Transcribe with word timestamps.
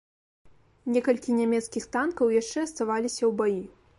Некалькі 0.95 1.35
нямецкіх 1.41 1.83
танкаў 1.97 2.33
яшчэ 2.41 2.59
аставаліся 2.69 3.23
ў 3.23 3.31
баі. 3.43 3.61